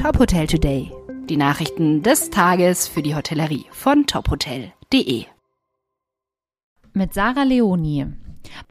Top 0.00 0.18
Hotel 0.18 0.46
Today. 0.46 0.90
Die 1.28 1.36
Nachrichten 1.36 2.02
des 2.02 2.30
Tages 2.30 2.88
für 2.88 3.02
die 3.02 3.14
Hotellerie 3.14 3.66
von 3.70 4.06
tophotel.de. 4.06 5.26
Mit 6.94 7.12
Sarah 7.12 7.42
Leoni. 7.42 8.06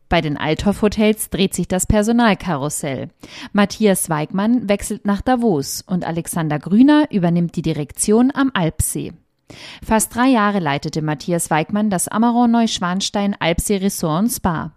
Bei 0.10 0.22
den 0.22 0.38
Althoff 0.38 0.82
Hotels 0.82 1.30
dreht 1.30 1.54
sich 1.54 1.68
das 1.68 1.86
Personalkarussell. 1.86 3.10
Matthias 3.54 4.10
Weigmann 4.10 4.68
wechselt 4.70 5.06
nach 5.06 5.22
Davos 5.22 5.84
und 5.86 6.04
Alexander 6.04 6.58
Grüner 6.58 7.06
übernimmt 7.12 7.56
die 7.56 7.62
Direktion 7.62 8.32
am 8.34 8.50
Alpsee. 8.56 9.14
Fast 9.86 10.16
drei 10.16 10.30
Jahre 10.30 10.58
leitete 10.58 11.04
Matthias 11.04 11.52
Weigmann 11.52 11.92
das 11.92 12.08
Amaron 12.08 12.50
Neuschwanstein 12.50 13.36
Alpsee 13.40 13.78
Resort 13.78 14.24
und 14.24 14.30
Spa. 14.32 14.72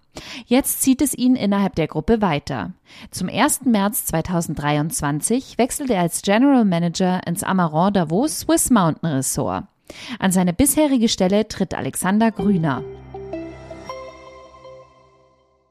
Jetzt 0.47 0.83
zieht 0.83 1.01
es 1.01 1.15
ihn 1.15 1.37
innerhalb 1.37 1.75
der 1.75 1.87
Gruppe 1.87 2.21
weiter. 2.21 2.73
Zum 3.11 3.29
1. 3.29 3.65
März 3.65 4.07
2023 4.07 5.59
wechselte 5.59 5.95
er 5.95 6.03
als 6.03 6.23
General 6.23 6.65
Manager 6.65 7.27
ins 7.27 7.43
Amaron 7.43 7.93
Davos 7.93 8.41
Swiss 8.41 8.71
Mountain 8.71 9.11
Resort. 9.11 9.65
An 10.19 10.33
seine 10.33 10.53
bisherige 10.53 11.09
Stelle 11.09 11.49
tritt 11.49 11.75
Alexander 11.75 12.31
Grüner. 12.31 12.83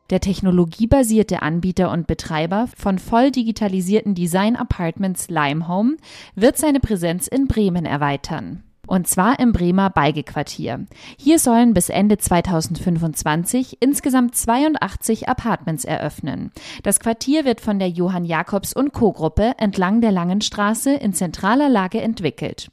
Der 0.10 0.20
technologiebasierte 0.20 1.42
Anbieter 1.42 1.90
und 1.90 2.06
Betreiber 2.06 2.68
von 2.76 3.00
voll 3.00 3.32
digitalisierten 3.32 4.14
Design 4.14 4.58
Apartments 4.58 5.30
Limehome 5.30 5.96
wird 6.36 6.58
seine 6.58 6.82
Präsenz 6.82 7.28
in 7.28 7.48
Bremen 7.48 7.86
erweitern 7.86 8.64
und 8.92 9.08
zwar 9.08 9.40
im 9.40 9.54
Bremer 9.54 9.90
Beigequartier. 9.90 10.86
Hier 11.18 11.40
sollen 11.40 11.74
bis 11.74 11.88
Ende 11.88 12.18
2025 12.18 13.78
insgesamt 13.80 14.36
82 14.36 15.30
Apartments 15.30 15.86
eröffnen. 15.86 16.52
Das 16.84 17.00
Quartier 17.00 17.46
wird 17.46 17.62
von 17.62 17.80
der 17.80 17.88
Johann 17.88 18.26
Jakobs 18.26 18.74
und 18.74 18.92
Co. 18.92 19.14
Gruppe 19.14 19.54
entlang 19.58 20.02
der 20.02 20.12
Langen 20.12 20.42
Straße 20.42 20.92
in 20.92 21.14
zentraler 21.14 21.70
Lage 21.70 22.02
entwickelt. 22.02 22.70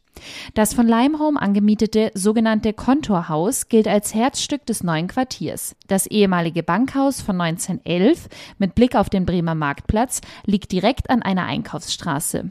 Das 0.54 0.74
von 0.74 0.88
Limehome 0.88 1.40
angemietete 1.40 2.10
sogenannte 2.14 2.72
Kontorhaus 2.72 3.68
gilt 3.68 3.86
als 3.86 4.12
Herzstück 4.12 4.66
des 4.66 4.82
neuen 4.82 5.06
Quartiers. 5.06 5.76
Das 5.86 6.08
ehemalige 6.08 6.64
Bankhaus 6.64 7.20
von 7.20 7.40
1911 7.40 8.28
mit 8.58 8.74
Blick 8.74 8.96
auf 8.96 9.08
den 9.08 9.24
Bremer 9.24 9.54
Marktplatz 9.54 10.20
liegt 10.44 10.72
direkt 10.72 11.10
an 11.10 11.22
einer 11.22 11.44
Einkaufsstraße. 11.44 12.50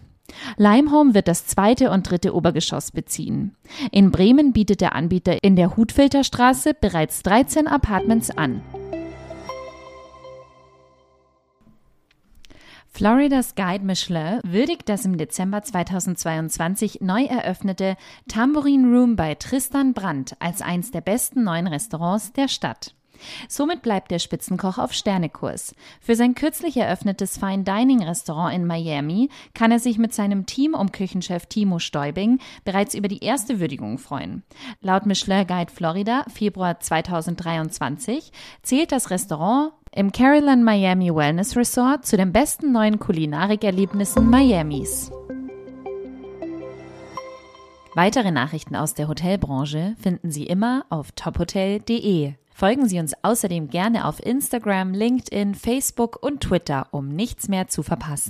Limehome 0.57 1.13
wird 1.13 1.27
das 1.27 1.45
zweite 1.45 1.91
und 1.91 2.09
dritte 2.09 2.35
Obergeschoss 2.35 2.91
beziehen. 2.91 3.55
In 3.91 4.11
Bremen 4.11 4.53
bietet 4.53 4.81
der 4.81 4.95
Anbieter 4.95 5.43
in 5.43 5.55
der 5.55 5.77
Hutfilterstraße 5.77 6.73
bereits 6.73 7.23
13 7.23 7.67
Apartments 7.67 8.31
an. 8.31 8.61
Floridas 12.97 13.53
Guide 13.53 13.85
Michelin 13.85 14.39
würdigt 14.43 14.89
das 14.89 15.05
im 15.05 15.19
Dezember 15.19 15.61
2022 15.61 16.99
neu 17.01 17.25
eröffnete 17.25 17.95
Tambourine 18.27 18.87
Room 18.87 19.15
bei 19.15 19.35
Tristan 19.35 19.93
Brandt 19.93 20.35
als 20.39 20.63
eins 20.63 20.89
der 20.89 21.01
besten 21.01 21.43
neuen 21.43 21.67
Restaurants 21.67 22.33
der 22.33 22.47
Stadt. 22.47 22.96
Somit 23.47 23.81
bleibt 23.81 24.11
der 24.11 24.19
Spitzenkoch 24.19 24.77
auf 24.77 24.93
Sternekurs. 24.93 25.73
Für 26.01 26.15
sein 26.15 26.35
kürzlich 26.35 26.77
eröffnetes 26.77 27.37
Fine 27.37 27.63
Dining 27.63 28.03
Restaurant 28.03 28.53
in 28.55 28.65
Miami 28.65 29.29
kann 29.53 29.71
er 29.71 29.79
sich 29.79 29.97
mit 29.97 30.13
seinem 30.13 30.45
Team 30.45 30.73
um 30.73 30.91
Küchenchef 30.91 31.45
Timo 31.45 31.79
Stäubing 31.79 32.39
bereits 32.65 32.95
über 32.95 33.07
die 33.07 33.23
erste 33.23 33.59
Würdigung 33.59 33.97
freuen. 33.97 34.43
Laut 34.81 35.05
Michelin 35.05 35.47
Guide 35.47 35.71
Florida 35.71 36.25
Februar 36.33 36.79
2023 36.79 38.31
zählt 38.61 38.91
das 38.91 39.09
Restaurant 39.09 39.73
im 39.91 40.11
Caroline 40.11 40.63
Miami 40.63 41.13
Wellness 41.13 41.55
Resort 41.55 42.05
zu 42.05 42.17
den 42.17 42.31
besten 42.31 42.71
neuen 42.71 42.99
Kulinarikerlebnissen 42.99 44.29
Miamis. 44.29 45.11
Weitere 47.97 48.29
Nachrichten 48.29 48.75
aus 48.75 48.93
der 48.93 49.07
Hotelbranche 49.07 49.95
finden 49.99 50.29
Sie 50.29 50.45
immer 50.45 50.85
auf 50.89 51.13
tophotel.de. 51.13 52.35
Folgen 52.59 52.89
Sie 52.89 52.97
uns 52.97 53.13
außerdem 53.21 53.69
gerne 53.69 54.07
auf 54.07 54.19
Instagram, 54.19 54.91
LinkedIn, 54.91 55.53
Facebook 55.53 56.17
und 56.23 56.41
Twitter, 56.41 56.87
um 56.89 57.07
nichts 57.07 57.49
mehr 57.49 57.67
zu 57.67 57.83
verpassen. 57.83 58.25